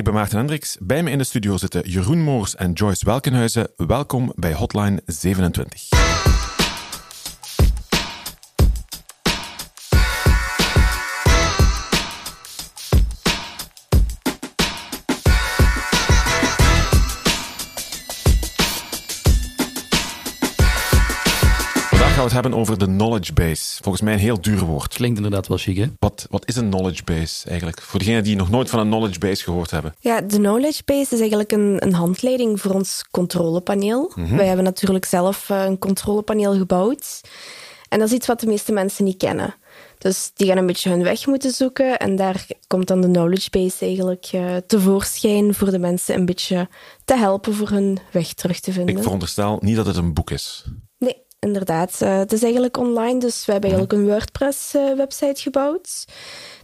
[0.00, 0.76] Ik ben Maarten Hendricks.
[0.80, 3.68] Bij me in de studio zitten Jeroen Moors en Joyce Welkenhuizen.
[3.76, 6.09] Welkom bij Hotline 27.
[22.20, 23.82] Gaan we het hebben over de knowledge base.
[23.82, 24.94] Volgens mij een heel duur woord.
[24.94, 25.86] Klinkt inderdaad wel chic, hè?
[25.98, 27.80] Wat, wat is een knowledge base eigenlijk?
[27.80, 29.94] Voor degenen die nog nooit van een knowledge base gehoord hebben.
[30.00, 34.12] Ja, de knowledge base is eigenlijk een, een handleiding voor ons controlepaneel.
[34.14, 37.20] Wij hebben natuurlijk zelf eh, een controlepaneel gebouwd.
[37.88, 39.54] En dat is iets wat de meeste mensen niet kennen.
[39.98, 41.98] Dus die gaan een beetje hun weg moeten zoeken.
[41.98, 46.68] En daar komt dan de knowledge base eigenlijk eh, tevoorschijn voor de mensen een beetje
[47.04, 48.96] te helpen voor hun weg terug te vinden.
[48.96, 50.64] Ik veronderstel niet dat het een boek is.
[51.40, 52.00] Inderdaad.
[52.00, 56.04] Eh, het is eigenlijk online, dus we hebben eigenlijk een WordPress-website gebouwd.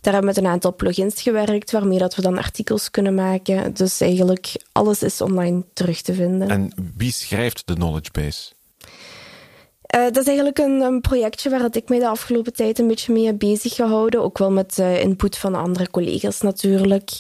[0.01, 3.75] Daar hebben we met een aantal plugins gewerkt, waarmee dat we dan artikels kunnen maken.
[3.75, 6.49] Dus eigenlijk alles is online terug te vinden.
[6.49, 8.55] En wie schrijft de knowledge base?
[9.87, 12.87] Eh, dat is eigenlijk een, een projectje waar dat ik mij de afgelopen tijd een
[12.87, 14.23] beetje mee heb bezig gehouden.
[14.23, 17.11] Ook wel met eh, input van andere collega's natuurlijk.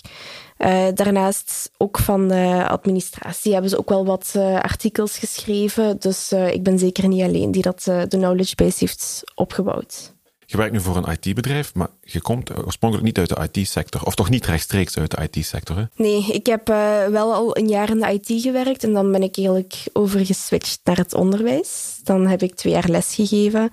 [0.56, 5.96] Eh, daarnaast ook van de administratie hebben ze ook wel wat eh, artikels geschreven.
[5.98, 10.14] Dus eh, ik ben zeker niet alleen die dat de knowledge base heeft opgebouwd.
[10.48, 14.02] Je werkt nu voor een IT-bedrijf, maar je komt oorspronkelijk niet uit de IT-sector.
[14.02, 15.84] Of toch niet rechtstreeks uit de IT-sector, hè?
[15.96, 16.66] Nee, ik heb
[17.10, 20.96] wel al een jaar in de IT gewerkt en dan ben ik eigenlijk overgeswitcht naar
[20.96, 22.00] het onderwijs.
[22.02, 23.70] Dan heb ik twee jaar les gegeven.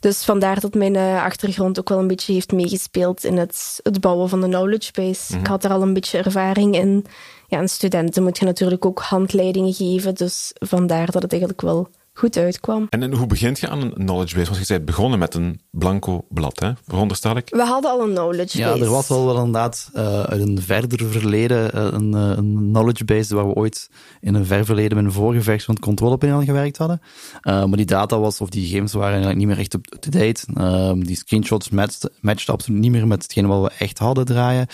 [0.00, 4.28] Dus vandaar dat mijn achtergrond ook wel een beetje heeft meegespeeld in het, het bouwen
[4.28, 5.38] van de knowledge base.
[5.38, 7.06] Ik had er al een beetje ervaring in.
[7.48, 11.88] Ja, aan studenten moet je natuurlijk ook handleidingen geven, dus vandaar dat het eigenlijk wel
[12.18, 12.86] goed uitkwam.
[12.90, 14.46] En, en hoe begint je aan een knowledge base?
[14.46, 16.72] Want je zei begonnen met een blanco blad, hè?
[16.86, 17.48] Veronderstel ik?
[17.50, 18.84] We hadden al een knowledge Ja, base.
[18.84, 23.04] er was wel wel inderdaad eh, uit een verder verleden eh, een, eh, een knowledge
[23.04, 23.88] base waar we ooit
[24.20, 27.00] in een ver verleden met een vorige versie van het controlepaneel aan gewerkt hadden.
[27.40, 30.46] Eh, maar die data was, of die gegevens waren eigenlijk niet meer echt up-to-date.
[30.54, 32.10] Ehm, die screenshots matchten
[32.46, 34.66] absoluut niet meer met hetgene wat we echt hadden draaien.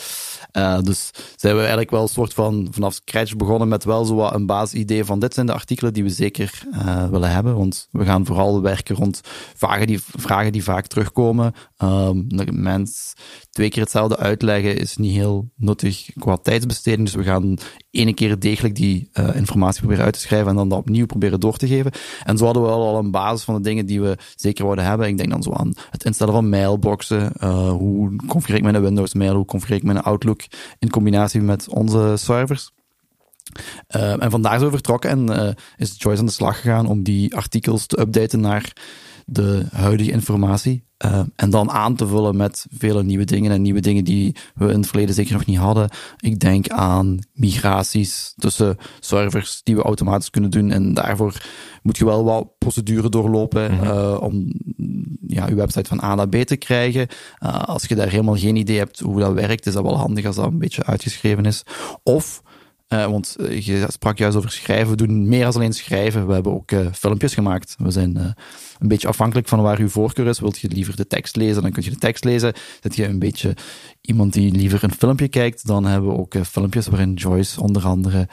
[0.51, 4.15] Eh, dus zijn we eigenlijk wel een soort van vanaf scratch begonnen met wel zo
[4.15, 7.34] wat een basisidee van dit zijn de artikelen die we zeker eh, willen hebben.
[7.43, 9.21] Want we gaan vooral werken rond
[9.57, 11.53] vragen die, vragen die vaak terugkomen.
[11.77, 13.15] Ehm dat mens
[13.51, 17.05] twee keer hetzelfde uitleggen is niet heel nuttig qua tijdsbesteding.
[17.05, 17.59] Dus we gaan
[17.91, 21.41] ene keer degelijk die eh, informatie proberen uit te schrijven en dan dat opnieuw proberen
[21.41, 21.93] door te geven.
[22.25, 25.09] En zo hadden we al een basis van de dingen die we zeker wouden hebben.
[25.09, 27.33] Ik denk dan zo aan het instellen van mailboxen.
[27.33, 29.35] eh, hoe configureer ik mijn Windows mail?
[29.35, 30.41] Hoe configureer ik mijn Outlook
[30.79, 32.73] in combinatie met onze servers?
[33.97, 37.03] Uh, en vandaar zijn we vertrokken en uh, is Joyce aan de slag gegaan om
[37.03, 38.73] die artikels te updaten naar
[39.27, 40.85] de huidige informatie.
[41.05, 44.73] Uh, en dan aan te vullen met vele nieuwe dingen en nieuwe dingen die we
[44.73, 45.91] in het verleden zeker nog niet hadden.
[46.21, 50.71] Ik denk aan migraties tussen servers die we automatisch kunnen doen.
[50.71, 51.43] En daarvoor
[51.83, 54.17] moet je wel wat procedure doorlopen mm -hmm.
[54.17, 54.53] om
[55.27, 57.07] ja, je website van A naar B te krijgen.
[57.65, 60.37] als je daar helemaal geen idee hebt hoe dat werkt, is dat wel handig als
[60.37, 61.63] dat een beetje uitgeschreven is.
[62.03, 62.43] Of
[62.89, 64.91] uh, want je sprak juist over schrijven.
[64.91, 66.27] We doen meer dan alleen schrijven.
[66.27, 67.75] We hebben ook uh, filmpjes gemaakt.
[67.79, 68.17] We zijn
[68.79, 70.41] een beetje afhankelijk van waar uw voorkeur is.
[70.41, 72.53] Wilt je liever de tekst lezen, dan kun je de tekst lezen.
[72.81, 73.57] Zit je een beetje
[74.01, 78.29] iemand die liever een filmpje kijkt, dan hebben we ook filmpjes waarin Joyce onder andere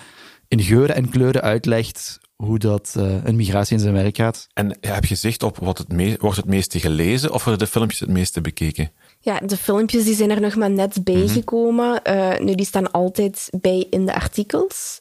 [0.47, 4.47] in geuren en kleuren uitlegt hoe dat een migratie in zijn werk gaat.
[4.53, 7.71] En heb je zicht op wat het me wordt het meeste gelezen of worden de
[7.71, 8.91] filmpjes het meeste bekeken?
[9.23, 11.89] Ja, de filmpjes die zijn er nog maar net bijgekomen.
[11.89, 12.31] Mm -hmm.
[12.31, 14.99] uh, nu, die staan altijd bij in de artikels.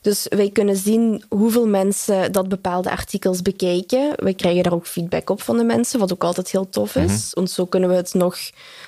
[0.00, 4.12] Dus wij kunnen zien hoeveel mensen dat bepaalde artikels bekijken.
[4.16, 7.02] We krijgen daar ook feedback op van de mensen, wat ook altijd heel tof is.
[7.02, 7.30] Mm -hmm.
[7.30, 8.36] Want zo kunnen we het nog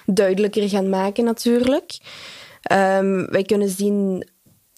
[0.06, 1.98] duidelijker gaan maken, natuurlijk.
[2.72, 4.28] Um, wij kunnen zien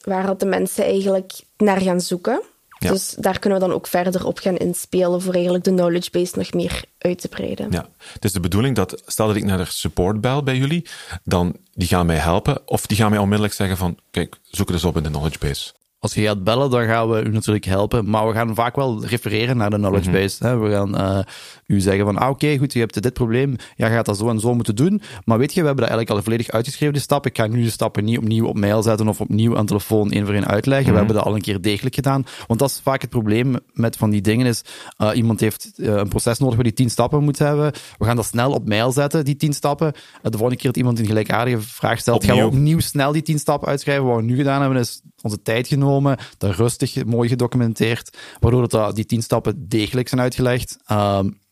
[0.02, 2.42] waar de mensen eigenlijk naar gaan zoeken.
[2.84, 2.90] Ja.
[2.90, 6.38] Dus daar kunnen we dan ook verder op gaan inspelen voor eigenlijk de knowledge base
[6.38, 7.70] nog meer uit te breiden.
[7.70, 10.86] Ja, het is de bedoeling dat, stel dat ik naar de support bel bij jullie,
[11.22, 14.76] dan die gaan mij helpen of die gaan mij onmiddellijk zeggen van, kijk, zoek het
[14.76, 15.72] eens op in de knowledge base.
[16.04, 18.10] Als je gaat bellen, dan gaan we u natuurlijk helpen.
[18.10, 20.18] Maar we gaan vaak wel refereren naar de knowledge Mhm.
[20.20, 20.46] base.
[20.46, 20.58] Hè.
[20.58, 21.18] We gaan uh,
[21.66, 23.56] u zeggen van, ah, oké, okay, goed, je hebt dit probleem.
[23.76, 25.02] Ja, je gaat dat zo en zo moeten doen.
[25.24, 27.26] Maar weet je, we hebben dat eigenlijk al volledig uitgeschreven, die stap.
[27.26, 30.24] Ik ga nu de stappen niet opnieuw op mail zetten of opnieuw aan telefoon één
[30.24, 30.84] voor één uitleggen.
[30.84, 30.92] Mhm.
[30.92, 32.24] We hebben dat al een keer degelijk gedaan.
[32.46, 34.62] Want dat is vaak het probleem met van die dingen is,
[34.98, 37.72] uh, iemand heeft uh, een proces nodig waar die tien stappen moet hebben.
[37.98, 39.92] We gaan dat snel op mail zetten, die tien stappen.
[40.22, 42.34] de volgende keer dat iemand een gelijkaardige vraag stelt, Opnieuw.
[42.36, 44.04] gaan we opnieuw snel die tien stappen uitschrijven.
[44.04, 45.92] Wat we nu gedaan hebben, is onze tijd genomen,
[46.38, 50.78] dat rustig, mooi gedocumenteerd, waardoor dat, die tien stappen degelijk zijn uitgelegd.
[50.90, 51.42] Um,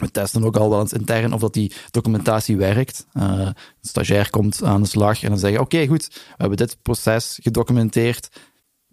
[0.00, 3.06] We testen ook al wel eens intern of dat die documentatie werkt.
[3.14, 6.76] Uh, een stagiair komt aan de slag en dan zeggen: Oké, goed, we hebben dit
[6.82, 8.28] proces gedocumenteerd.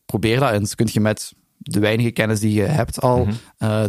[0.05, 0.75] Probeer dat eens.
[0.75, 1.33] Kun je met
[1.67, 3.33] de weinige kennis die je hebt al, mm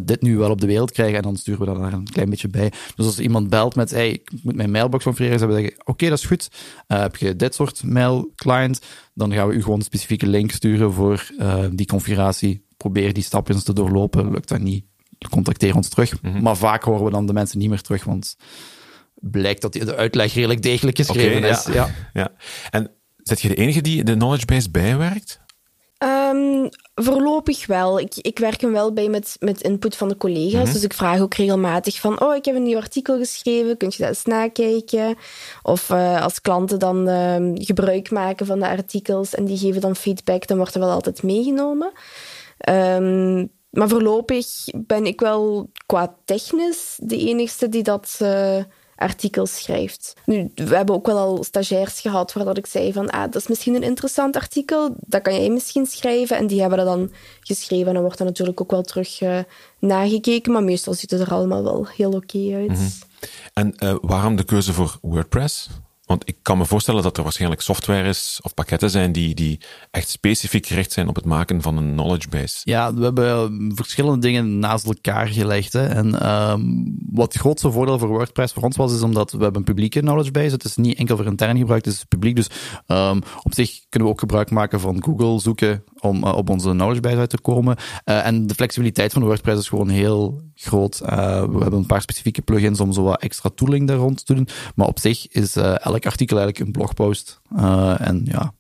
[0.03, 1.17] dit nu wel op de wereld krijgen.
[1.17, 2.73] En dan sturen we dat er een klein beetje bij.
[2.95, 6.09] Dus als iemand belt met, hey, ik moet mijn mailbox configureren, dan zeggen we oké,
[6.09, 6.49] dat is goed.
[6.89, 8.81] Uh, heb je dit soort mail client,
[9.15, 12.67] dan gaan we u gewoon een specifieke link sturen voor uh, die configuratie.
[12.77, 14.31] Probeer die stapjes te doorlopen.
[14.31, 14.85] Lukt dat niet,
[15.31, 16.23] contacteer ons terug.
[16.23, 16.43] Mm -hmm.
[16.43, 18.37] Maar vaak horen we dan de mensen niet meer terug, want
[19.15, 21.65] blijkt dat de uitleg redelijk degelijk geschreven okay, is.
[21.65, 21.73] Ja.
[21.73, 21.91] Ja.
[22.13, 22.31] ja.
[22.71, 25.41] En zet je de enige die de knowledge base bijwerkt?
[25.99, 26.69] Um,
[27.03, 28.01] voorlopig wel.
[28.01, 30.53] Ik, ik werk hem wel bij met, met input van de collega's.
[30.53, 30.73] Mm -hmm.
[30.73, 32.21] Dus ik vraag ook regelmatig van...
[32.23, 33.77] Oh, ik heb een nieuw artikel geschreven.
[33.77, 35.17] Kun je dat eens nakijken?
[35.63, 39.35] Of uh, als klanten dan uh, gebruik maken van de artikels...
[39.35, 41.93] en die geven dan feedback, dan wordt er wel altijd meegenomen.
[42.69, 48.19] Um, maar voorlopig ben ik wel qua technisch de enigste die dat...
[48.23, 48.59] Uh,
[48.99, 50.15] artikels schrijft.
[50.25, 53.35] Nu, we hebben ook wel al stagiairs gehad waar dat ik zei van ah, dat
[53.35, 56.37] is misschien een interessant artikel, dat kan jij misschien schrijven.
[56.37, 57.11] En die hebben dat dan
[57.41, 59.39] geschreven en dan wordt dat natuurlijk ook wel terug uh,
[59.79, 62.79] nagekeken, maar meestal ziet het er allemaal wel heel oké uit.
[62.79, 62.91] -hmm.
[63.53, 65.69] En uh, waarom de keuze voor WordPress?
[66.09, 69.61] Want ik kan me voorstellen dat er waarschijnlijk software is of pakketten zijn die, die
[69.91, 72.61] echt specifiek gericht zijn op het maken van een knowledge base.
[72.65, 75.73] Ja, we hebben verschillende dingen naast elkaar gelegd.
[75.73, 75.87] Hè.
[75.87, 79.57] En um, wat het grootste voordeel voor WordPress voor ons was, is omdat we hebben
[79.57, 80.51] een publieke knowledge base.
[80.51, 82.37] Het is niet enkel voor intern gebruik, het is publiek.
[82.37, 82.49] Dus
[82.87, 86.71] um, op zich kunnen we ook gebruik maken van Google zoeken om uh, op onze
[86.71, 87.77] knowledge base uit te komen.
[88.05, 90.99] Uh, en de flexibiliteit van WordPress is gewoon heel groot.
[90.99, 91.07] We
[91.61, 94.49] hebben een paar specifieke plugins om zo wat extra tooling daar rond te doen.
[94.75, 97.41] Maar op zich is elk artikel eigenlijk een blogpost.
[97.99, 98.55] en ja,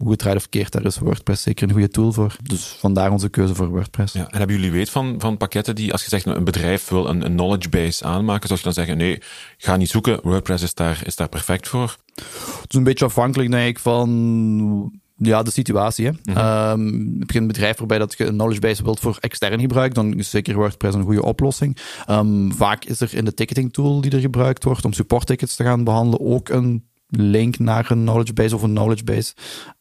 [0.00, 2.36] hoe het draait of keert, daar is WordPress zeker een goede tool voor.
[2.42, 4.12] Dus vandaar onze keuze voor WordPress.
[4.12, 7.08] Ja, en hebben jullie weet van, van pakketten die, als je zegt een bedrijf wil
[7.08, 9.22] een, een knowledge base aanmaken, zou je dan zeggen, nee,
[9.56, 11.96] ga niet zoeken, WordPress is daar, is daar perfect voor?
[12.14, 16.06] Het is een beetje afhankelijk, denk ik, van ja, de situatie.
[16.06, 16.10] Hè.
[16.10, 16.80] Mm -hmm.
[16.80, 19.94] um, heb je een bedrijf waarbij dat je een knowledge base wilt voor extern gebruik,
[19.94, 21.76] dan is zeker WordPress een goede oplossing.
[22.10, 25.56] Um, vaak is er in de ticketing tool die er gebruikt wordt om support tickets
[25.56, 29.34] te gaan behandelen ook een link naar een knowledge base of een knowledge base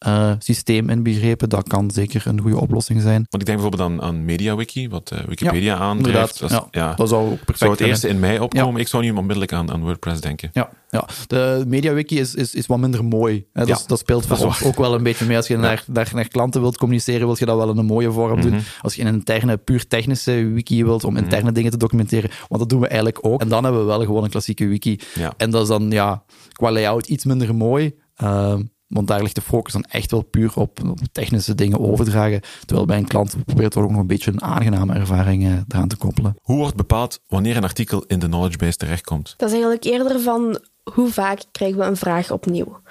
[0.08, 1.50] uh, systeem inbegrepen.
[1.50, 3.26] Dat kan zeker een goede oplossing zijn.
[3.30, 6.40] Want ik denk bijvoorbeeld aan, aan MediaWiki, wat uh, Wikipedia ja, aandrijft.
[6.40, 8.82] Dat, ja, ja, dat zou perfect zou het eerste in mij opkomen.
[8.82, 10.50] Ik zou niet onmiddellijk aan, aan WordPress denken.
[10.54, 11.08] Ja, ja.
[11.28, 13.46] de MediaWiki is, is, is wat minder mooi.
[13.54, 13.66] Hè.
[13.66, 15.38] Dat, dat speelt voor ons ook wel een beetje mee.
[15.38, 18.12] Als je naar, naar, naar klanten wilt communiceren, wil je dat wel in een mooie
[18.12, 18.52] vorm mm -hmm.
[18.52, 18.62] doen.
[18.82, 21.54] Als je een interne, puur technische wiki wilt om interne mm -hmm.
[21.54, 23.42] dingen te documenteren, want dat doen we eigenlijk ook.
[23.42, 25.00] En dan hebben we wel gewoon een klassieke wiki.
[25.38, 27.96] En dat is dan ja, qua layout iets minder mooi.
[28.24, 28.56] Uh,
[28.90, 32.42] want daar ligt de focus dan echt wel puur op, op technische dingen overdragen.
[32.66, 35.88] Terwijl bij een klant probeert er ook nog een beetje een aangename ervaring uh, eraan
[35.88, 36.36] te koppelen.
[36.42, 39.34] Hoe wordt bepaald wanneer een artikel in de knowledge base terechtkomt?
[39.38, 40.60] Dat is eigenlijk eerder van
[40.94, 42.82] hoe vaak krijgen we een vraag opnieuw.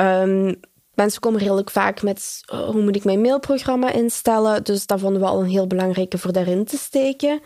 [0.00, 0.60] Um,
[0.94, 4.64] mensen komen redelijk vaak met oh, hoe moet ik mijn mailprogramma instellen.
[4.64, 7.40] Dus dat vonden we al een heel belangrijke voor daarin te steken.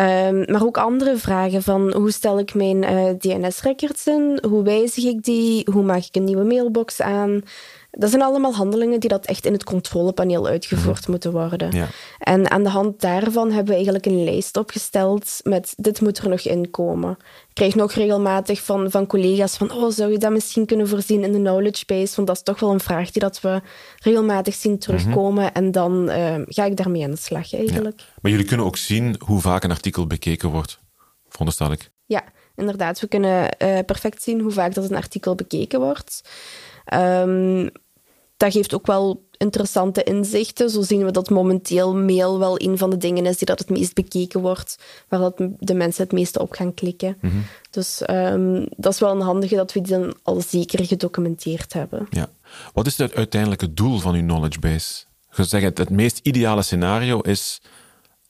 [0.00, 4.38] Um, maar ook andere vragen van hoe stel ik mijn uh, DNS-records in?
[4.48, 5.68] Hoe wijzig ik die?
[5.72, 7.42] Hoe maak ik een nieuwe mailbox aan?
[7.90, 11.10] Dat zijn allemaal handelingen die dat echt in het controlepaneel uitgevoerd mm.
[11.10, 11.70] moeten worden.
[11.72, 11.86] Ja.
[12.18, 16.28] En aan de hand daarvan hebben we eigenlijk een lijst opgesteld met dit moet er
[16.28, 17.10] nog inkomen.
[17.48, 21.24] Ik krijg nog regelmatig van, van collega's van oh, zou je dat misschien kunnen voorzien
[21.24, 22.16] in de knowledge base?
[22.16, 23.60] Want dat is toch wel een vraag die dat we
[24.02, 25.42] regelmatig zien terugkomen.
[25.42, 25.64] Mm -hmm.
[25.64, 28.00] En dan uh, ga ik daarmee aan de slag eigenlijk.
[28.00, 28.04] Ja.
[28.20, 30.80] Maar jullie kunnen ook zien hoe vaak een artikel bekeken wordt,
[31.28, 31.90] veronderstel ik.
[32.06, 32.24] Ja,
[32.56, 33.00] inderdaad.
[33.00, 36.22] We kunnen uh, perfect zien hoe vaak dat een artikel bekeken wordt.
[36.94, 37.70] Um,
[38.36, 40.70] dat geeft ook wel interessante inzichten.
[40.70, 43.70] Zo zien we dat momenteel mail wel een van de dingen is die dat het
[43.70, 44.76] meest bekeken wordt,
[45.08, 47.16] waar dat de mensen het meeste op gaan klikken.
[47.20, 47.44] Mm -hmm.
[47.70, 52.06] Dus um, dat is wel een handige dat we die dan al zeker gedocumenteerd hebben.
[52.10, 52.28] Ja.
[52.72, 55.04] Wat is het uiteindelijke doel van uw knowledge base?
[55.30, 57.60] Je zegt het, het meest ideale scenario is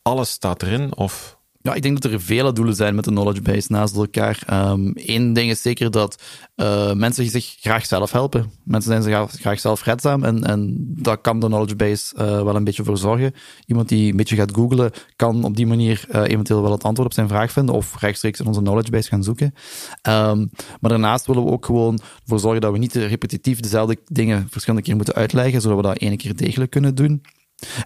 [0.02, 3.43] alles staat erin of ja, ik denk dat er vele doelen zijn met de knowledge
[3.43, 4.43] base naast elkaar.
[4.47, 6.23] Eén um, ding is zeker dat
[6.57, 8.52] uh, mensen zich graag zelf helpen.
[8.64, 12.57] Mensen zijn zich graag zelf redzaam en, en daar kan de knowledge base uh, wel
[12.57, 13.35] een beetje voor zorgen.
[13.67, 17.09] Iemand die een beetje gaat googlen, kan op die manier uh, eventueel wel het antwoord
[17.09, 19.55] op zijn vraag vinden of rechtstreeks in onze knowledge base gaan zoeken.
[20.09, 20.50] Um,
[20.81, 24.87] maar daarnaast willen we ook gewoon ervoor zorgen dat we niet repetitief dezelfde dingen verschillende
[24.87, 27.23] keer moeten uitleggen, zodat we dat ene keer degelijk kunnen doen.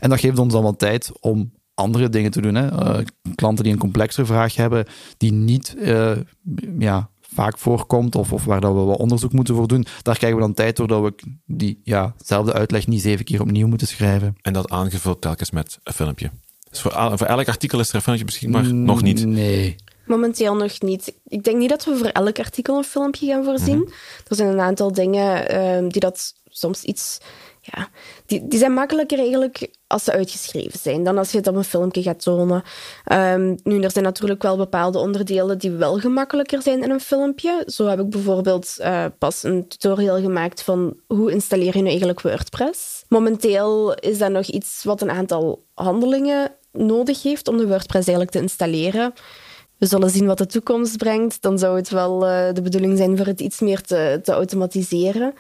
[0.01, 2.55] En dat geeft ons dan wel tijd om andere dingen te doen.
[2.55, 2.73] Hè.
[2.73, 3.05] Uh,
[3.35, 6.13] klanten die een complexere vraag hebben, die niet uh,
[6.79, 10.39] ja, vaak voorkomt, of, of waar dat we wat onderzoek moeten voor doen, daar krijgen
[10.39, 11.15] we dan tijd doordat we
[11.47, 14.37] die ja, zelfde uitleg niet zeven keer opnieuw moeten schrijven.
[14.43, 16.31] En dat aangevuld telkens met een filmpje.
[16.71, 18.65] Dus voor, voor elk artikel is er een filmpje beschikbaar?
[18.65, 19.27] Mm, Nog niet?
[19.27, 19.77] Nee.
[20.07, 21.15] Momenteel nog niet.
[21.27, 23.79] Ik denk niet dat we voor elk artikel een filmpje gaan voorzien.
[23.79, 23.91] Mhm.
[24.29, 27.19] Er zijn een aantal dingen ehm, die dat soms iets...
[27.67, 27.89] Ja,
[28.27, 32.03] die, zijn makkelijker eigenlijk als ze uitgeschreven zijn dan als je het op een filmpje
[32.03, 32.63] gaat tonen.
[33.05, 37.63] Ehm, nu, er zijn natuurlijk wel bepaalde onderdelen die wel gemakkelijker zijn in een filmpje.
[37.67, 42.21] Zo heb ik bijvoorbeeld eh, pas een tutorial gemaakt van hoe installeer je nu eigenlijk
[42.21, 43.05] WordPress.
[43.09, 48.31] Momenteel is dat nog iets wat een aantal handelingen nodig heeft om de WordPress eigenlijk
[48.31, 49.13] te installeren.
[49.79, 51.43] We zullen zien wat de toekomst brengt.
[51.43, 55.35] Dan zou het wel eh, de bedoeling zijn voor het iets meer te, te automatiseren.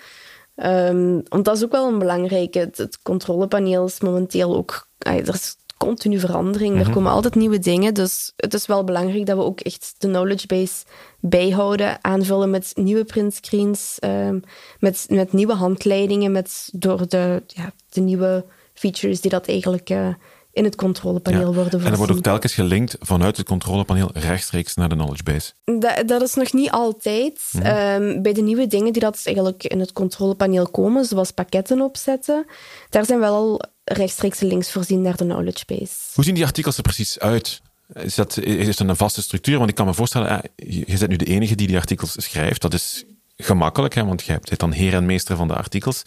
[0.56, 2.58] Um, want dat is ook wel een belangrijke.
[2.58, 4.88] Het, het controlepaneel is momenteel ook.
[4.98, 6.78] er is continu verandering.
[6.78, 7.94] Er komen altijd nieuwe dingen.
[7.94, 10.84] Dus het is wel belangrijk dat we ook echt de knowledge base
[11.20, 12.04] bijhouden.
[12.04, 13.98] Aanvullen met nieuwe printscreens.
[14.00, 14.42] Um,
[14.78, 16.32] met, met nieuwe handleidingen.
[16.32, 18.44] Met, door de, ja, de nieuwe
[18.74, 19.90] features die dat eigenlijk.
[19.90, 20.14] Uh,
[20.54, 21.86] in het controlepaneel worden voorzien.
[21.86, 25.52] En er wordt ook telkens gelinkt vanuit het controlepaneel rechtstreeks naar de knowledge base.
[25.64, 27.40] Dat, dat is nog niet altijd.
[27.52, 28.02] Mm -hmm.
[28.02, 32.46] um, bij de nieuwe dingen die dat eigenlijk in het controlepaneel komen, zoals pakketten opzetten,
[32.90, 35.94] daar zijn wel al rechtstreeks links voorzien naar de knowledge base.
[36.14, 37.60] Hoe zien die artikels er precies uit?
[37.94, 39.58] Is dat, is dat een vaste structuur?
[39.58, 42.60] Want ik kan me voorstellen, je bent nu de enige die die artikels schrijft.
[42.60, 43.04] Dat is
[43.36, 46.02] gemakkelijk, hè, want je bent dan heer en meester van de artikels.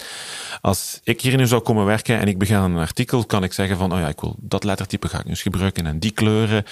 [0.61, 3.53] Als ik hier nu zou komen werken en ik begin aan een artikel, kan ik
[3.53, 6.11] zeggen van, oh ja, ik wil dat lettertype ga ik nu eens gebruiken en die
[6.11, 6.63] kleuren.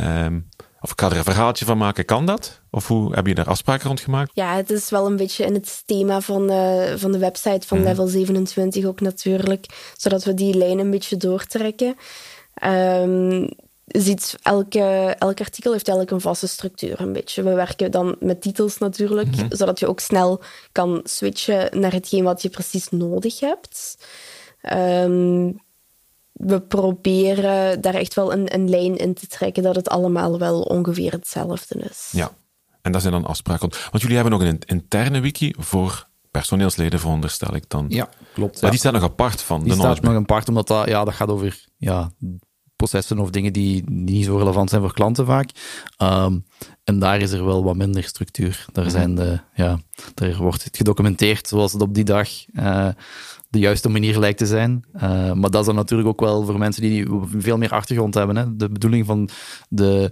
[0.00, 0.48] Um,
[0.80, 2.04] of ik ga er een verhaaltje van maken.
[2.04, 2.60] Kan dat?
[2.70, 4.30] Of hoe heb je daar afspraken rond gemaakt?
[4.34, 7.78] Ja, het is wel een beetje in het thema van, uh, van de website van
[7.78, 7.84] mm.
[7.84, 11.96] Level 27 ook natuurlijk, zodat we die lijn een beetje doortrekken.
[12.64, 13.48] Um,
[13.92, 14.80] ziet elke,
[15.18, 17.42] elk artikel heeft eigenlijk een vaste structuur een beetje.
[17.42, 19.56] We werken dan met titels natuurlijk, mm -hmm.
[19.56, 20.40] zodat je ook snel
[20.72, 23.98] kan switchen naar hetgeen wat je precies nodig hebt.
[24.72, 25.60] Um,
[26.32, 30.60] we proberen daar echt wel een, een lijn in te trekken dat het allemaal wel
[30.60, 32.08] ongeveer hetzelfde is.
[32.12, 32.32] Ja,
[32.82, 33.70] en daar zijn dan afspraken.
[33.90, 37.86] Want jullie hebben nog een interne wiki voor personeelsleden, veronderstel ik dan.
[37.88, 38.54] Ja, klopt.
[38.54, 38.70] Maar ja.
[38.70, 41.28] die staat nog apart van die de staat nog apart, omdat dat, ja, dat gaat
[41.28, 42.10] over ja,
[42.80, 45.50] processen of dingen die, die niet zo relevant zijn voor klanten vaak.
[46.02, 46.44] Um,
[46.84, 48.66] en daar is er wel wat minder structuur.
[48.72, 49.78] Daar, zijn de, ja,
[50.14, 52.88] daar wordt het gedocumenteerd zoals het op die dag uh,
[53.48, 54.84] de juiste manier lijkt te zijn.
[54.94, 57.06] Uh, maar dat is dan natuurlijk ook wel voor mensen die
[57.36, 58.36] veel meer achtergrond hebben.
[58.36, 58.56] Hè.
[58.56, 59.28] De bedoeling van
[59.68, 60.10] de,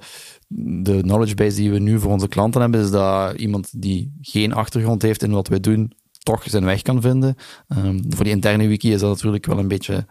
[0.83, 4.53] de knowledge base die we nu voor onze klanten hebben, is dat iemand die geen
[4.53, 7.35] achtergrond heeft in wat wij doen, toch zijn weg kan vinden.
[7.69, 10.07] Um, voor die interne wiki is dat natuurlijk wel een beetje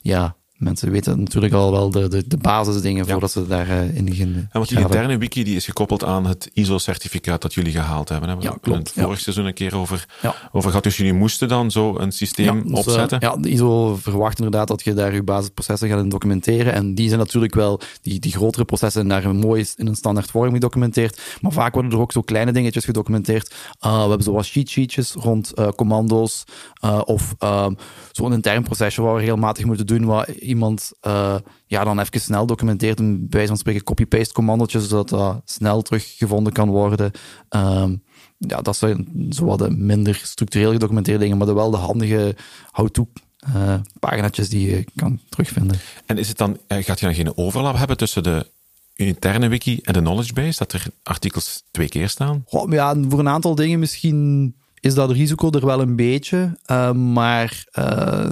[0.00, 3.10] ja, mensen weten natuurlijk al wel de, de, de basisdingen Ja.
[3.12, 4.36] voordat ze daarin in beginnen.
[4.36, 8.28] En want die interne wiki die is gekoppeld aan het ISO-certificaat dat jullie gehaald hebben.
[8.28, 8.36] Hè?
[8.36, 9.02] We Ja, hebben klopt, het ja.
[9.02, 10.34] vorig seizoen een keer over, Ja.
[10.52, 10.84] over gehad.
[10.84, 13.18] Dus jullie moesten dan zo een systeem dus, eh, opzetten.
[13.20, 16.72] ja, de ISO verwacht inderdaad dat je daar je basisprocessen gaat in documenteren.
[16.72, 20.52] En die zijn natuurlijk wel, die, die grotere processen, daar mooi in een standaard vorm
[20.52, 21.20] gedocumenteerd.
[21.40, 23.54] Maar vaak worden er ook zo kleine dingetjes gedocumenteerd.
[23.86, 26.44] Uh, we hebben zoals cheat sheetjes rond uh, commando's.
[26.84, 27.76] Uh, of um,
[28.12, 32.46] zo'n intern procesje waar we regelmatig moeten doen, waar iemand uh, ja, dan even snel
[32.46, 32.98] documenteert.
[32.98, 37.10] Een, bij van spreken copy-paste commandotjes, zodat dat snel teruggevonden kan worden.
[37.50, 38.02] Um,
[38.38, 42.36] ja, dat zijn zo wat de minder structureel gedocumenteerde dingen, maar wel de handige
[42.70, 43.08] how-to
[43.54, 45.78] uh, paginaatjes die je kan terugvinden.
[46.06, 48.46] En is het dan, eh, gaat je dan geen overlap hebben tussen de
[48.94, 50.58] interne wiki en de knowledge base?
[50.58, 52.44] Dat er artikels twee keer staan?
[52.68, 57.64] Ja, voor een aantal dingen misschien is dat risico er wel een beetje, uh, maar
[57.78, 58.28] uh,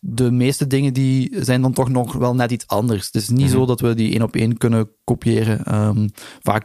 [0.00, 3.06] de meeste dingen die zijn dan toch nog wel net iets anders.
[3.06, 3.52] Het is niet mm -hmm.
[3.52, 5.74] zo dat we die één op één kunnen kopiëren.
[5.74, 6.10] Um,
[6.42, 6.64] vaak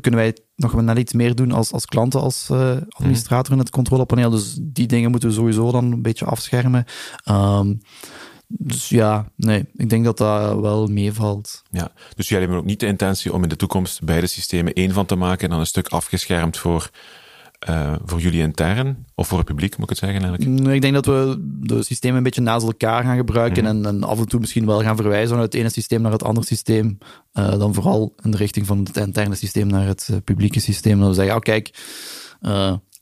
[0.00, 3.42] kunnen wij nog wel net iets meer doen als, als klanten, als uh, administrator mm
[3.42, 3.52] -hmm.
[3.52, 4.30] in het controlepaneel.
[4.30, 6.84] Dus die dingen moeten we sowieso dan een beetje afschermen.
[7.30, 7.80] Um,
[8.52, 11.62] dus ja, nee, ik denk dat dat wel meevalt.
[11.70, 14.92] Ja, dus jullie hebben ook niet de intentie om in de toekomst beide systemen één
[14.92, 16.90] van te maken en dan een stuk afgeschermd voor
[17.68, 20.60] uh, voor jullie intern, of voor het publiek, moet ik het zeggen eigenlijk?
[20.60, 23.68] Nee, ik denk dat we de systemen een beetje naast elkaar gaan gebruiken mm.
[23.68, 26.24] en, en, af en toe misschien wel gaan verwijzen vanuit het ene systeem naar het
[26.24, 26.98] andere systeem.
[27.34, 30.98] Uh, dan vooral in de richting van het interne systeem naar het uh, publieke systeem.
[30.98, 31.70] Dan we zeggen, oh kijk,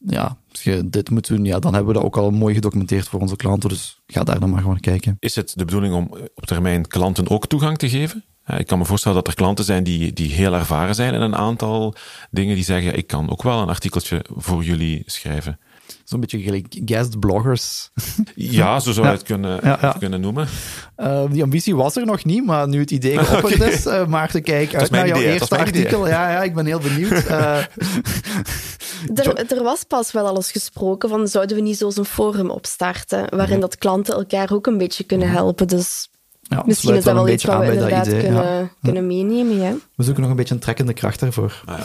[0.07, 3.09] ja, als je dit moet doen, ja, dan hebben we dat ook al mooi gedocumenteerd
[3.09, 3.69] voor onze klanten.
[3.69, 5.17] Dus ga daar dan maar gewoon kijken.
[5.19, 8.25] Is het de bedoeling om op termijn klanten ook toegang te geven?
[8.57, 11.37] Ik kan me voorstellen dat er klanten zijn die, die heel ervaren zijn in een
[11.37, 11.95] aantal
[12.31, 12.55] dingen.
[12.55, 15.59] Die zeggen, ja, ik kan ook wel een artikeltje voor jullie schrijven.
[16.05, 17.91] Zo'n beetje gelijk guest bloggers.
[18.35, 19.19] Ja, zo zou je ja.
[19.19, 19.93] het kunnen, ja, ja.
[19.99, 20.49] kunnen noemen.
[20.97, 23.69] Uh, die ambitie was er nog niet, maar nu het idee geopperd okay.
[23.69, 26.09] is, uh, Maarten, kijk uit naar jouw idee, eerste artikel.
[26.09, 27.25] Ja, ja, ik ben heel benieuwd.
[27.29, 32.51] Uh, er, er, was pas wel al eens gesproken van, zouden we niet zo'n forum
[32.51, 33.61] opstarten, waarin mm -hmm.
[33.61, 35.69] dat klanten elkaar ook een beetje kunnen helpen.
[35.69, 36.09] Dus
[36.49, 38.71] Ja, Misschien is dat wel een iets beetje wat we inderdaad idee, kunnen, ja.
[38.83, 39.57] kunnen meenemen.
[39.57, 39.75] Ja.
[39.95, 41.63] We zoeken nog een beetje een trekkende kracht daarvoor.
[41.65, 41.81] Ah.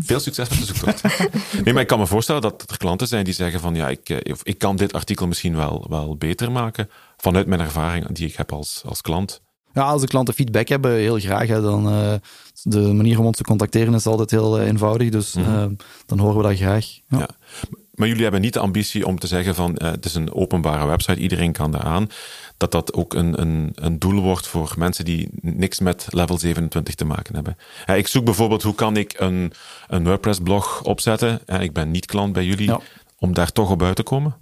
[0.00, 1.02] Veel succes met de zoektocht.
[1.64, 4.08] Nee, maar ik kan me voorstellen dat er klanten zijn die zeggen van ja, ik,
[4.08, 8.36] eh, ik kan dit artikel misschien wel, wel beter maken vanuit mijn ervaring die ik
[8.36, 9.40] heb als, als klant.
[9.72, 11.48] Ja, als de klanten feedback hebben, heel graag.
[11.48, 12.14] Hè, dan, eh,
[12.62, 15.64] de manier om ons te contacteren is altijd heel eh, eenvoudig, dus eh,
[16.06, 16.86] dan horen we dat graag.
[17.08, 17.18] Ja.
[17.18, 17.28] Ja.
[17.98, 20.86] Maar jullie hebben niet de ambitie om te zeggen van eh, het is een openbare
[20.86, 22.08] website, iedereen kan daar aan.
[22.56, 26.94] Dat dat ook een, een, een doel wordt voor mensen die niks met level 27
[26.94, 27.56] te maken hebben.
[27.86, 29.52] Ja, ik zoek bijvoorbeeld hoe kan ik een,
[29.88, 31.40] een WordPress blog opzetten.
[31.46, 32.80] Ja, ik ben niet klant bij jullie, Ja.
[33.18, 34.36] om daar toch op uit te komen.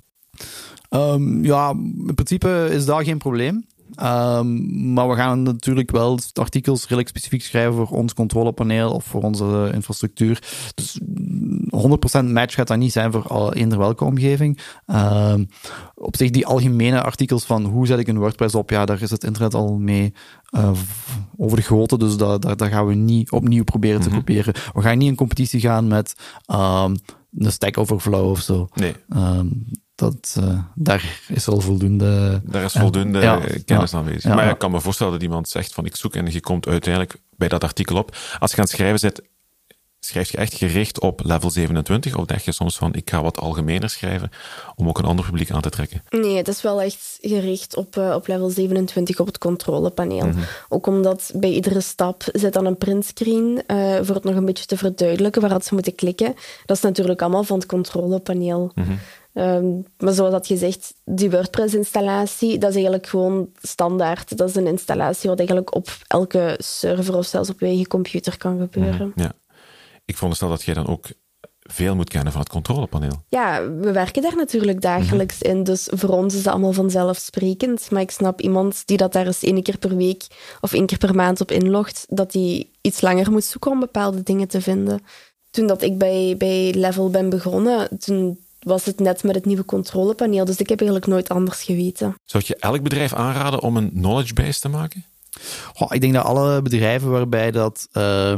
[0.89, 1.71] Ehm, ja,
[2.07, 3.67] in principe is dat geen probleem.
[3.97, 9.23] Ehm, maar we gaan natuurlijk wel artikels redelijk specifiek schrijven voor ons controlepaneel of voor
[9.23, 10.43] onze infrastructuur.
[10.75, 14.59] Dus mm, 100% match gaat dat niet zijn voor eender welke omgeving.
[14.87, 15.45] Ehm,
[15.95, 19.11] op zich, die algemene artikels van hoe zet ik een WordPress op, ja, daar is
[19.11, 20.13] het internet al mee
[20.47, 21.99] eh, v- overgoten.
[21.99, 24.55] Dus dat, dat, dat gaan we niet opnieuw proberen te kopiëren.
[24.75, 26.15] We gaan niet in competitie gaan met
[26.47, 26.95] ehm,
[27.39, 28.69] een Stack Overflow of zo.
[28.75, 28.95] Nee,
[29.97, 32.41] dat, eh, daar is al voldoende.
[32.45, 33.41] daar is voldoende Ja.
[33.65, 33.99] kennis Ja.
[33.99, 34.23] aanwezig.
[34.23, 36.67] Ja, maar ik kan me voorstellen dat iemand zegt van ik zoek en je komt
[36.67, 38.17] uiteindelijk bij dat artikel op.
[38.39, 39.23] Als je aan het schrijven zit,
[40.01, 43.39] schrijf je echt gericht op level 27 of denk je soms van ik ga wat
[43.39, 44.31] algemener schrijven
[44.77, 46.03] om ook een ander publiek aan te trekken?
[46.11, 50.27] Nee, het is wel echt gericht op, eh, op level 27 op het controlepaneel.
[50.27, 50.41] Mhm.
[50.69, 54.67] Ook omdat bij iedere stap zit dan een printscreen eh, voor het nog een beetje
[54.67, 56.35] te verduidelijken waar dat ze moeten klikken.
[56.67, 58.71] Dat is natuurlijk allemaal van het controlepaneel.
[58.75, 58.93] Mhm.
[59.37, 59.67] Ehm,
[59.99, 64.37] maar zoals dat gezegd, die WordPress-installatie, dat is eigenlijk gewoon standaard.
[64.37, 68.37] Dat is een installatie wat eigenlijk op elke server of zelfs op je eigen computer
[68.39, 69.13] kan gebeuren.
[69.15, 69.33] Ja.
[70.05, 71.07] Ik veronderstel dat jij dan ook
[71.61, 73.23] veel moet kennen van het controlepaneel.
[73.29, 77.91] Ja, we werken daar natuurlijk dagelijks in, dus voor ons is dat allemaal vanzelfsprekend.
[77.91, 80.27] Maar ik snap iemand die dat daar eens één keer per week
[80.61, 84.23] of één keer per maand op inlogt, dat die iets langer moet zoeken om bepaalde
[84.23, 85.01] dingen te vinden.
[85.51, 89.65] Toen dat ik bij, bij Level ben begonnen, toen was het net met het nieuwe
[89.65, 92.15] controlepaneel, dus ik heb eigenlijk nooit anders geweten.
[92.25, 95.05] Zou je elk bedrijf aanraden om een knowledge base te maken?
[95.75, 97.89] Goh, ik denk dat alle bedrijven waarbij dat.
[97.93, 98.35] eh,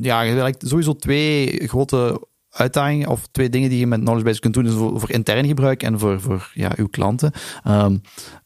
[0.00, 4.40] ja, je hebt sowieso twee grote uitdagingen of twee dingen die je met knowledge base
[4.40, 4.64] kunt doen.
[4.64, 7.32] Dus voor, intern gebruik en voor, voor ja, uw klanten.
[7.64, 7.96] Ehm,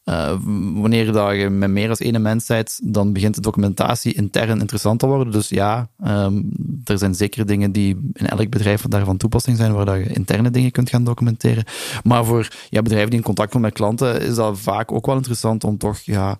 [0.03, 0.37] eh,
[0.73, 4.99] wanneer dat je met meer dan één mens bent, dan begint de documentatie intern interessant
[4.99, 5.31] te worden.
[5.33, 6.41] Dus ja, ehm,
[6.83, 10.49] er zijn zeker dingen die in elk bedrijf daarvan toepassing zijn, waar dat je interne
[10.49, 11.63] dingen kunt gaan documenteren.
[12.03, 15.15] Maar voor ja, bedrijven die in contact komen met klanten, is dat vaak ook wel
[15.15, 16.37] interessant om toch ja,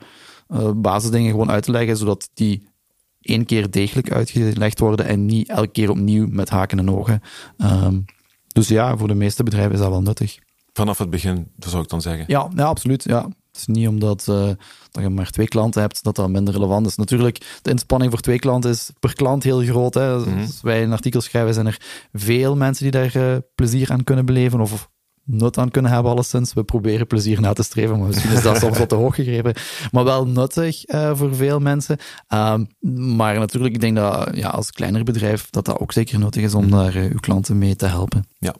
[0.47, 2.67] eh, basisdingen gewoon uit te leggen, zodat die
[3.26, 7.22] één keer degelijk uitgelegd worden en niet elke keer opnieuw met haken en ogen.
[7.58, 8.00] Ehm,
[8.48, 10.40] dus ja, voor de meeste bedrijven is dat wel nuttig.
[10.74, 12.24] Vanaf het begin, dat zou ik dan zeggen.
[12.28, 13.04] Ja, ja absoluut.
[13.04, 13.22] Ja.
[13.24, 14.50] Het is niet omdat eh,
[14.92, 16.96] dat je maar twee klanten hebt dat dat minder relevant is.
[16.96, 19.94] Natuurlijk, de inspanning voor twee klanten is per klant heel groot.
[19.94, 20.14] Hè.
[20.14, 21.82] Als wij een artikel schrijven, zijn er
[22.14, 24.90] veel mensen die daar eh, plezier aan kunnen beleven of
[25.26, 26.54] nut aan kunnen hebben, alleszins.
[26.54, 29.54] We proberen plezier na te streven, maar misschien is dat soms wat te hoog gegrepen.
[29.92, 31.98] Maar wel nuttig eh, voor veel mensen.
[32.28, 32.64] Ehm,
[33.16, 36.54] maar natuurlijk, ik denk dat ja, als kleiner bedrijf dat dat ook zeker nodig is
[36.54, 38.26] om daar eh, uw klanten mee te helpen.
[38.40, 38.56] Ja.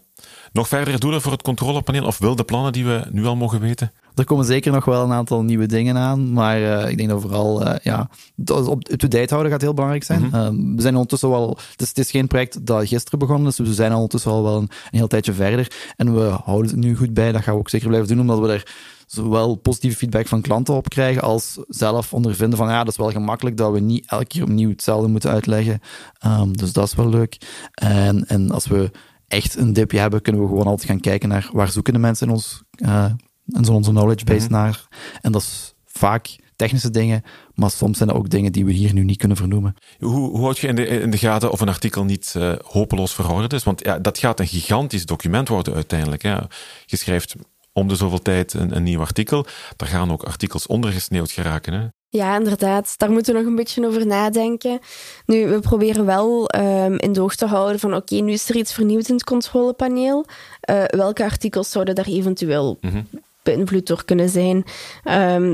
[0.56, 3.92] Nog verdere doelen voor het controlepaneel of wilde plannen die we nu al mogen weten?
[4.16, 7.22] Er komen zeker nog wel een aantal nieuwe dingen aan, maar eh, ik denk dat
[7.22, 8.10] vooral eh, ja,
[8.48, 10.24] op up-to-date houden gaat heel belangrijk zijn.
[10.34, 13.56] Eh, we zijn ondertussen wel, het is, het is geen project dat gisteren begonnen is,
[13.56, 16.80] dus we zijn ondertussen al wel een, een heel tijdje verder en we houden het
[16.80, 17.32] nu goed bij.
[17.32, 18.74] Dat gaan we ook zeker blijven doen, omdat we er
[19.06, 23.12] zowel positieve feedback van klanten op krijgen, als zelf ondervinden van ja, dat is wel
[23.12, 25.82] gemakkelijk dat we niet elke keer opnieuw hetzelfde moeten uitleggen.
[26.20, 27.38] Ehm, dus dat is wel leuk.
[27.74, 28.92] En, en als we
[29.28, 32.28] echt een dipje hebben, kunnen we gewoon altijd gaan kijken naar waar zoeken de mensen
[32.28, 33.12] in ons, eh,
[33.46, 34.88] in onze knowledge base naar.
[35.22, 38.94] En dat is vaak technische dingen, maar soms zijn er ook dingen die we hier
[38.94, 39.76] nu niet kunnen vernoemen.
[40.00, 43.14] Hoe, hoe houd je in de, in de gaten of een artikel niet eh, hopeloos
[43.14, 43.64] verouderd is?
[43.64, 46.22] Want ja, dat gaat een gigantisch document worden uiteindelijk.
[46.22, 46.38] Hè.
[46.86, 47.36] Je schrijft
[47.74, 49.46] om de zoveel tijd een, een nieuw artikel.
[49.76, 51.74] Daar gaan ook artikels ondergesneeuwd geraken.
[51.74, 51.88] Hè.
[52.16, 52.94] Ja, inderdaad.
[52.98, 54.80] Daar moeten we nog een beetje over nadenken.
[55.26, 58.56] Nu, we proberen wel ehm, in de oog te houden van oké, nu is er
[58.56, 60.26] iets vernieuwd in het controlepaneel.
[60.60, 62.80] Eh, welke artikels zouden daar eventueel
[63.46, 64.64] beïnvloed door kunnen zijn?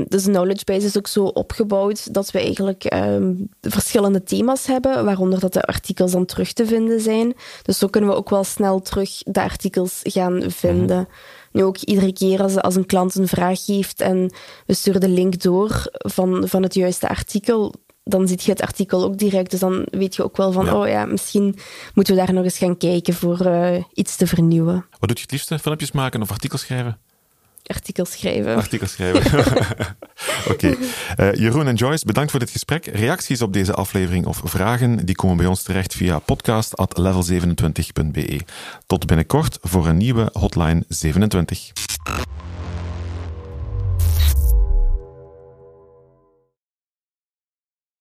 [0.08, 5.04] Dus de knowledge base is ook zo opgebouwd dat we eigenlijk ehm, verschillende thema's hebben,
[5.04, 7.34] waaronder dat de artikels dan terug te vinden zijn.
[7.62, 11.08] Dus zo kunnen we ook wel snel terug de artikels gaan vinden.
[11.52, 14.32] Nu ook iedere keer als, als een klant een vraag heeft en
[14.66, 17.74] we sturen de link door van, van het juiste artikel,
[18.04, 19.50] dan zie je het artikel ook direct.
[19.50, 20.80] Dus dan weet je ook wel van, Ja.
[20.80, 21.56] oh ja, misschien
[21.94, 24.74] moeten we daar nog eens gaan kijken voor eh, iets te vernieuwen.
[24.74, 25.58] Wat doe je het liefste?
[25.58, 26.98] Filmpjes maken of artikels schrijven?
[27.66, 28.56] Artikels schrijven.
[28.56, 29.46] Artikels schrijven.
[30.52, 30.76] Oké.
[31.16, 32.86] Eh, Jeroen en Joyce, bedankt voor dit gesprek.
[32.86, 38.40] Reacties op deze aflevering of vragen, die komen bij ons terecht via podcast.level27.be.
[38.86, 41.72] Tot binnenkort voor een nieuwe Hotline 27.